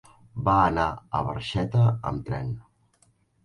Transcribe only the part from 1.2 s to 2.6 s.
Barxeta amb tren.